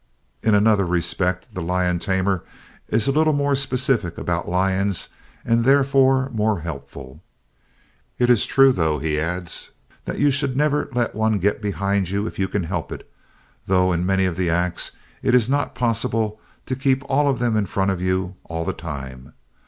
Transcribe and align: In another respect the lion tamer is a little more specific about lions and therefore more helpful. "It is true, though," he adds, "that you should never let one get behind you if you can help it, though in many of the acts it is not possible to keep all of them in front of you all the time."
In 0.41 0.55
another 0.55 0.83
respect 0.83 1.53
the 1.53 1.61
lion 1.61 1.99
tamer 1.99 2.43
is 2.87 3.07
a 3.07 3.11
little 3.11 3.33
more 3.33 3.55
specific 3.55 4.17
about 4.17 4.49
lions 4.49 5.09
and 5.45 5.63
therefore 5.63 6.31
more 6.31 6.61
helpful. 6.61 7.21
"It 8.17 8.27
is 8.27 8.47
true, 8.47 8.71
though," 8.71 8.97
he 8.97 9.19
adds, 9.19 9.69
"that 10.05 10.17
you 10.17 10.31
should 10.31 10.57
never 10.57 10.89
let 10.93 11.13
one 11.13 11.37
get 11.37 11.61
behind 11.61 12.09
you 12.09 12.25
if 12.25 12.39
you 12.39 12.47
can 12.47 12.63
help 12.63 12.91
it, 12.91 13.07
though 13.67 13.91
in 13.93 14.03
many 14.03 14.25
of 14.25 14.37
the 14.37 14.49
acts 14.49 14.93
it 15.21 15.35
is 15.35 15.47
not 15.47 15.75
possible 15.75 16.39
to 16.65 16.75
keep 16.75 17.03
all 17.05 17.29
of 17.29 17.37
them 17.37 17.55
in 17.55 17.67
front 17.67 17.91
of 17.91 18.01
you 18.01 18.33
all 18.45 18.65
the 18.65 18.73
time." 18.73 19.33